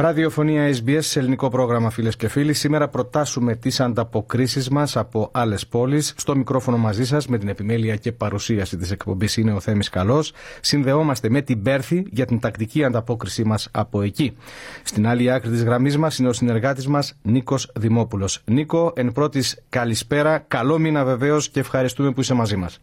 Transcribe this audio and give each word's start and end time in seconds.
Ραδιοφωνία 0.00 0.68
SBS 0.68 0.98
σε 1.00 1.18
ελληνικό 1.18 1.48
πρόγραμμα, 1.48 1.90
φίλες 1.90 2.16
και 2.16 2.28
φίλοι. 2.28 2.52
Σήμερα 2.52 2.88
προτάσουμε 2.88 3.54
τις 3.54 3.80
ανταποκρίσεις 3.80 4.68
μας 4.68 4.96
από 4.96 5.30
άλλες 5.32 5.66
πόλεις. 5.66 6.14
Στο 6.16 6.36
μικρόφωνο 6.36 6.76
μαζί 6.76 7.06
σας, 7.06 7.26
με 7.26 7.38
την 7.38 7.48
επιμέλεια 7.48 7.96
και 7.96 8.12
παρουσίαση 8.12 8.76
της 8.76 8.90
εκπομπής, 8.90 9.36
είναι 9.36 9.52
ο 9.52 9.60
Θέμης 9.60 9.88
Καλός. 9.88 10.32
Συνδεόμαστε 10.60 11.28
με 11.28 11.40
την 11.40 11.62
Πέρθη 11.62 12.06
για 12.10 12.26
την 12.26 12.40
τακτική 12.40 12.84
ανταπόκρισή 12.84 13.44
μας 13.44 13.68
από 13.72 14.02
εκεί. 14.02 14.36
Στην 14.82 15.06
άλλη 15.06 15.30
άκρη 15.30 15.50
της 15.50 15.64
γραμμής 15.64 15.96
μας 15.96 16.18
είναι 16.18 16.28
ο 16.28 16.32
συνεργάτης 16.32 16.86
μας 16.86 17.18
Νίκος 17.22 17.72
Δημόπουλος. 17.76 18.42
Νίκο, 18.44 18.92
εν 18.96 19.12
πρώτης 19.12 19.62
καλησπέρα. 19.68 20.38
Καλό 20.38 20.78
μήνα 20.78 21.04
βεβαίως 21.04 21.48
και 21.48 21.60
ευχαριστούμε 21.60 22.12
που 22.12 22.20
είσαι 22.20 22.34
μαζί 22.34 22.56
μας. 22.56 22.80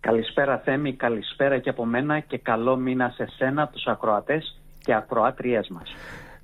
Καλησπέρα 0.00 0.62
Θέμη, 0.64 0.94
καλησπέρα 0.94 1.58
και 1.58 1.70
από 1.70 1.84
μένα 1.84 2.20
και 2.20 2.38
καλό 2.38 2.76
μήνα 2.76 3.12
σε 3.16 3.28
σένα, 3.36 3.68
τους 3.68 3.86
ακροατές 3.86 4.60
και 4.82 4.94
ακροάτριές 4.94 5.68
μας. 5.68 5.94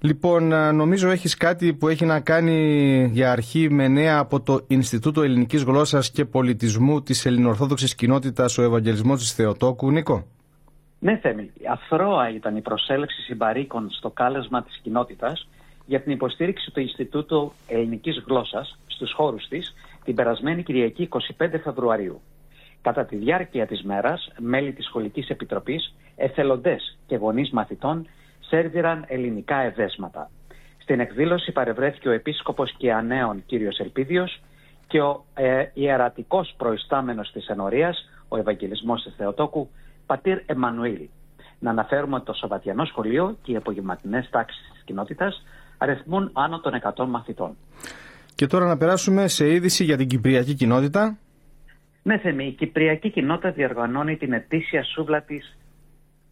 Λοιπόν, 0.05 0.45
νομίζω 0.75 1.11
έχεις 1.11 1.37
κάτι 1.37 1.75
που 1.75 1.89
έχει 1.89 2.05
να 2.05 2.21
κάνει 2.21 3.05
για 3.13 3.33
αρχή 3.33 3.71
με 3.71 3.89
νέα 3.89 4.19
από 4.19 4.41
το 4.41 4.65
Ινστιτούτο 4.67 5.23
Ελληνικής 5.23 5.63
Γλώσσας 5.63 6.11
και 6.11 6.25
Πολιτισμού 6.25 7.03
της 7.03 7.27
Ελληνοορθόδοξης 7.27 7.95
Κοινότητας 7.95 8.59
ο 8.59 8.63
Ευαγγελισμός 8.63 9.21
της 9.21 9.33
Θεοτόκου. 9.33 9.91
Νίκο. 9.91 10.27
Ναι, 10.99 11.17
Θέμη. 11.17 11.51
Αθρώα 11.67 12.31
ήταν 12.35 12.57
η 12.57 12.61
προσέλευση 12.61 13.21
συμπαρίκων 13.23 13.91
στο 13.91 14.11
κάλεσμα 14.11 14.63
της 14.63 14.81
κοινότητας 14.83 15.49
για 15.87 16.03
την 16.03 16.13
υποστήριξη 16.13 16.71
του 16.71 16.81
Ινστιτούτου 16.81 17.53
Ελληνικής 17.69 18.25
Γλώσσας 18.27 18.79
στους 18.87 19.13
χώρους 19.13 19.49
της 19.49 19.75
την 20.05 20.15
περασμένη 20.15 20.63
Κυριακή 20.63 21.09
25 21.39 21.61
Φεβρουαρίου. 21.63 22.21
Κατά 22.83 23.05
τη 23.05 23.17
διάρκεια 23.17 23.67
της 23.67 23.83
μέρας, 23.83 24.33
μέλη 24.39 24.73
της 24.73 24.85
Σχολικής 24.85 25.29
Επιτροπής, 25.29 25.95
εθελοντές 26.17 26.99
και 27.07 27.17
γονείς 27.17 27.51
μαθητών 27.51 28.07
σέρβιραν 28.53 29.05
ελληνικά 29.09 29.57
εδέσματα. 29.57 30.31
Στην 30.79 31.01
εκδήλωση 31.01 31.53
παρευρέθηκε 31.53 32.09
ο 32.09 32.13
επίσκοπος 32.13 32.75
και 32.77 32.93
ανέων 32.93 33.43
κύριος 33.47 33.79
Ελπίδιος 33.79 34.41
και 34.87 35.01
ο 35.01 35.25
ε, 35.35 35.65
ιερατικός 35.75 36.55
προϊστάμενος 36.57 37.33
της 37.33 37.47
ενορίας, 37.47 38.11
ο 38.29 38.37
Ευαγγελισμός 38.37 39.03
της 39.03 39.15
Θεοτόκου, 39.17 39.69
Πατήρ 40.07 40.39
Εμμανουήλ. 40.47 41.09
Να 41.59 41.71
αναφέρουμε 41.71 42.17
ότι 42.17 42.25
το 42.25 42.33
Σαββατιανό 42.33 42.85
σχολείο 42.85 43.37
και 43.43 43.53
οι 43.53 43.57
απογευματινές 43.57 44.29
τάξεις 44.31 44.71
της 44.73 44.83
κοινότητας 44.85 45.45
αριθμούν 45.79 46.31
άνω 46.33 46.61
των 46.61 46.73
100 46.95 47.07
μαθητών. 47.07 47.57
Και 48.35 48.47
τώρα 48.47 48.67
να 48.67 48.77
περάσουμε 48.77 49.29
σε 49.29 49.53
είδηση 49.53 49.85
για 49.85 49.97
την 49.97 50.07
Κυπριακή 50.07 50.55
κοινότητα. 50.55 51.19
Ναι, 52.03 52.19
Θέμη, 52.19 52.47
η 52.47 52.53
Κυπριακή 52.53 53.11
κοινότητα 53.11 53.51
διοργανώνει 53.51 54.17
την 54.17 54.33
ετήσια 54.33 54.85
σούβλα 54.85 55.23
της 55.23 55.57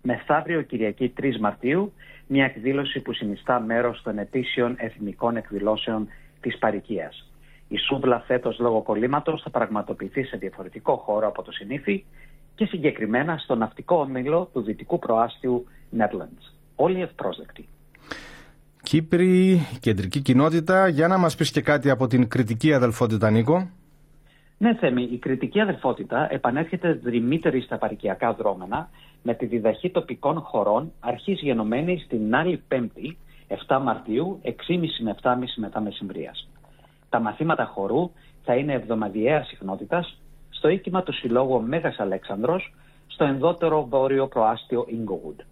μεθαύριο 0.03 0.63
Κυριακή 0.63 1.13
3 1.21 1.39
Μαρτίου, 1.41 1.93
μια 2.27 2.45
εκδήλωση 2.45 3.01
που 3.01 3.13
συνιστά 3.13 3.61
μέρος 3.61 4.03
των 4.03 4.19
ετήσιων 4.19 4.75
εθνικών 4.79 5.37
εκδηλώσεων 5.37 6.09
της 6.41 6.59
Παρικίας. 6.59 7.31
Η 7.69 7.77
σούβλα 7.77 8.21
φέτος 8.21 8.59
λόγω 8.59 8.83
κολλήματος 8.83 9.43
θα 9.43 9.51
πραγματοποιηθεί 9.51 10.25
σε 10.25 10.37
διαφορετικό 10.37 10.97
χώρο 10.97 11.27
από 11.27 11.43
το 11.43 11.53
συνήθι 11.53 12.05
και 12.55 12.65
συγκεκριμένα 12.65 13.37
στο 13.37 13.55
ναυτικό 13.55 13.97
όμιλο 13.97 14.51
του 14.53 14.63
δυτικού 14.63 14.99
προάστιου 14.99 15.67
Netherlands. 15.99 16.55
Όλοι 16.75 17.03
ευπρόσδεκτοι. 17.03 17.69
Κύπρη, 18.83 19.67
κεντρική 19.81 20.21
κοινότητα. 20.21 20.89
Για 20.89 21.09
να 21.09 21.19
μας 21.19 21.37
πεις 21.37 21.51
και 21.51 21.61
κάτι 21.61 21.91
από 21.91 22.07
την 22.07 22.29
κριτική 22.29 22.73
αδελφότητα, 22.73 23.31
Νίκο. 23.31 23.71
Ναι, 24.63 24.75
Θέμη, 24.75 25.03
η 25.03 25.19
κριτική 25.19 25.61
αδελφότητα 25.61 26.29
επανέρχεται 26.31 26.93
δρυμύτερη 26.93 27.61
στα 27.61 27.79
παρικιακά 27.79 28.33
δρόμενα 28.33 28.89
με 29.23 29.35
τη 29.35 29.47
διδαχή 29.47 29.91
τοπικών 29.91 30.41
χωρών 30.41 30.93
αρχής 31.01 31.41
γενομένη 31.41 31.99
στην 31.99 32.35
άλλη 32.35 32.63
Πέμπτη, 32.69 33.17
7 33.67 33.81
Μαρτίου, 33.83 34.41
6.30 34.45 34.53
με 35.01 35.15
7.30 35.23 35.35
μετά 35.57 35.81
μεσημβρίας. 35.81 36.49
Τα 37.09 37.21
μαθήματα 37.21 37.65
χορού 37.65 38.11
θα 38.45 38.55
είναι 38.55 38.73
εβδομαδιαίας 38.73 39.47
συχνότητας 39.47 40.21
στο 40.51 40.69
οίκημα 40.69 41.03
του 41.03 41.13
Συλλόγου 41.13 41.63
Μέγας 41.63 41.99
Αλέξανδρος, 41.99 42.75
στο 43.07 43.25
ενδότερο 43.25 43.87
βόρειο 43.87 44.27
προάστιο 44.27 44.87
Inglewood. 44.89 45.45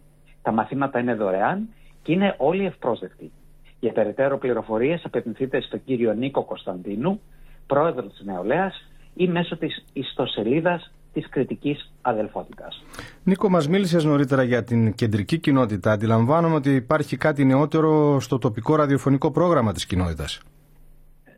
Τα 0.43 0.53
μαθήματα 0.53 0.99
είναι 0.99 1.15
δωρεάν 1.15 1.69
και 2.03 2.13
είναι 2.13 2.35
όλοι 2.39 2.65
ευπρόσδεκτοι. 2.65 3.33
Για 3.81 3.93
περαιτέρω 3.93 4.39
πληροφορίες 4.39 5.05
απευθυνθείτε 5.05 5.61
στον 5.61 5.85
κύριο 5.85 6.13
Νίκο 6.13 6.45
Κωνσταντίνου, 6.45 7.21
πρόεδρο 7.67 8.03
της 8.03 8.23
Νεολαίας 8.25 8.83
ή 9.19 9.29
μέσω 9.29 9.57
της 9.57 9.85
ιστοσελίδας 9.93 10.93
της 11.13 11.29
κριτικής 11.29 11.93
αδελφότητας. 12.03 12.85
Νίκο, 13.23 13.49
μας 13.49 13.69
μίλησες 13.69 14.05
νωρίτερα 14.05 14.43
για 14.43 14.65
την 14.65 14.95
κεντρική 14.95 15.39
κοινότητα. 15.39 15.93
Αντιλαμβάνομαι 15.93 16.55
ότι 16.55 16.75
υπάρχει 16.75 17.17
κάτι 17.17 17.45
νεότερο 17.45 18.21
στο 18.21 18.39
τοπικό 18.39 18.77
ραδιοφωνικό 18.77 19.31
πρόγραμμα 19.31 19.73
της 19.73 19.87
κοινότητας. 19.87 20.41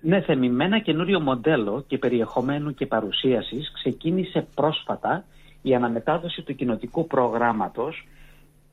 Ναι, 0.03 0.21
θεμημένα 0.21 0.79
καινούριο 0.79 1.21
μοντέλο 1.21 1.85
και 1.87 1.99
περιεχομένου 1.99 2.75
και 2.75 2.87
παρουσίασης 2.87 3.73
ξεκίνησε 3.73 4.47
πρόσφατα 4.55 5.25
η 5.63 5.75
αναμετάδοση 5.75 6.43
του 6.43 6.55
κοινοτικού 6.55 7.07
προγράμματος 7.07 8.09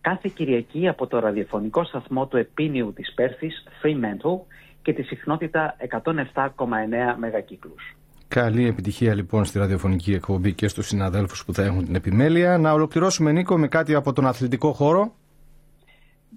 κάθε 0.02 0.32
Κυριακή 0.36 0.88
από 0.88 1.08
το 1.08 1.20
ραδιοφωνικό 1.20 1.84
σταθμό 1.84 2.28
του 2.28 2.38
επίνειου 2.38 2.94
της 2.94 3.14
Πέρθης, 3.14 3.64
Fremantle, 3.82 4.40
και 4.82 4.94
τη 4.94 5.04
συχνότητα 5.04 5.76
107,9 5.90 7.16
μεγακύκλους. 7.18 7.96
Καλή 8.28 8.68
επιτυχία 8.68 9.14
λοιπόν 9.14 9.46
στη 9.46 9.60
ραδιοφωνική 9.60 10.14
εκπομπή 10.14 10.54
και 10.54 10.68
στους 10.68 10.88
συναδέλφους 10.88 11.46
που 11.46 11.54
θα 11.54 11.64
έχουν 11.64 11.86
την 11.86 11.96
επιμέλεια. 11.96 12.58
Να 12.58 12.72
ολοκληρώσουμε 12.72 13.32
Νίκο 13.32 13.58
με 13.58 13.68
κάτι 13.68 13.94
από 13.94 14.14
τον 14.14 14.28
αθλητικό 14.28 14.72
χώρο. 14.72 15.12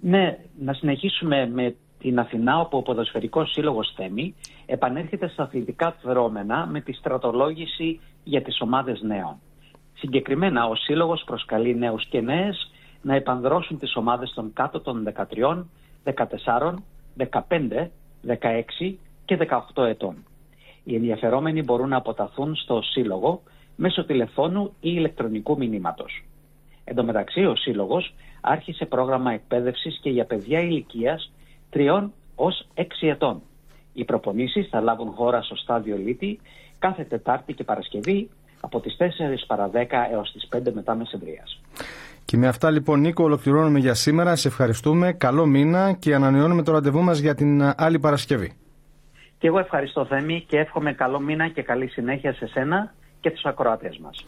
Ναι, 0.01 0.39
να 0.59 0.73
συνεχίσουμε 0.73 1.51
με 1.53 1.75
την 1.99 2.19
Αθηνά 2.19 2.61
όπου 2.61 2.79
ο 2.79 2.83
ποδοσφαιρικός 2.83 3.51
σύλλογος 3.51 3.93
Θέμη 3.97 4.35
επανέρχεται 4.67 5.29
στα 5.29 5.43
αθλητικά 5.43 5.97
δρόμενα 6.03 6.67
με 6.67 6.81
τη 6.81 6.93
στρατολόγηση 6.93 8.01
για 8.25 8.43
τις 8.43 8.61
ομάδες 8.61 9.01
νέων. 9.01 9.37
Συγκεκριμένα 9.95 10.67
ο 10.67 10.75
σύλλογος 10.75 11.23
προσκαλεί 11.27 11.77
νέους 11.77 12.07
και 12.07 12.21
νέες 12.21 12.71
να 13.03 13.15
επανδρώσουν 13.15 13.79
τις 13.79 13.97
ομάδες 13.97 14.33
των 14.35 14.53
κάτω 14.53 14.81
των 14.81 15.05
13, 15.05 15.67
14, 16.05 16.75
15, 17.17 17.91
16 18.27 18.99
και 19.25 19.37
18 19.75 19.85
ετών. 19.85 20.25
Οι 20.85 20.95
ενδιαφερόμενοι 20.95 21.63
μπορούν 21.63 21.89
να 21.89 21.97
αποταθούν 21.97 22.55
στο 22.57 22.83
Σύλλογο 22.83 23.43
μέσω 23.77 24.05
τηλεφώνου 24.05 24.65
ή 24.65 24.71
ηλεκτρονικού 24.81 25.57
μηνύματος. 25.57 26.25
Εν 26.85 26.95
τω 26.95 27.05
μεταξύ, 27.05 27.45
ο 27.45 27.57
Σύλλογος 27.57 28.15
άρχισε 28.41 28.85
πρόγραμμα 28.85 29.33
εκπαίδευσης 29.33 29.99
και 30.03 30.11
για 30.11 30.25
παιδιά 30.25 30.61
ηλικίας 30.61 31.33
3 31.71 32.11
ως 32.35 32.67
6 32.75 32.83
ετών. 33.01 33.43
Οι 33.93 34.05
προπονήσεις 34.05 34.69
θα 34.69 34.81
λάβουν 34.81 35.11
χώρα 35.11 35.43
στο 35.43 35.57
στάδιο 35.57 35.97
Λίτη 35.97 36.41
κάθε 36.79 37.05
Τετάρτη 37.05 37.53
και 37.53 37.65
Παρασκευή 37.65 38.29
από 38.61 38.81
τις 38.81 38.97
4 38.99 39.05
παρα 39.47 39.71
10 39.73 39.87
έως 40.13 40.33
τις 40.33 40.49
5 40.53 40.73
μετά 40.73 40.95
μεσημβρίας. 40.95 41.61
Και 42.25 42.37
με 42.37 42.47
αυτά 42.47 42.71
λοιπόν 42.71 43.01
Νίκο 43.01 43.25
ολοκληρώνουμε 43.25 43.79
για 43.79 43.95
σήμερα. 43.95 44.37
Σε 44.37 44.49
ευχαριστούμε. 44.49 45.13
Καλό 45.13 45.47
μήνα 45.47 45.93
και 45.93 46.15
ανανεώνουμε 46.15 46.63
το 46.63 46.73
ραντεβού 46.73 47.03
μας 47.03 47.19
για 47.19 47.35
την 47.35 47.73
άλλη 47.77 47.99
Παρασκευή. 47.99 48.60
Και 49.41 49.47
εγώ 49.47 49.59
ευχαριστώ 49.59 50.05
Θέμη 50.05 50.45
και 50.49 50.59
εύχομαι 50.59 50.93
καλό 50.93 51.21
μήνα 51.21 51.49
και 51.49 51.63
καλή 51.63 51.89
συνέχεια 51.89 52.33
σε 52.33 52.47
σένα 52.47 52.95
και 53.21 53.31
τους 53.31 53.45
ακροατές 53.45 53.99
μας. 53.99 54.25